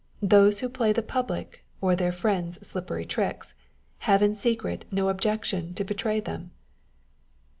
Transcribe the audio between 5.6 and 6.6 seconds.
to betray them.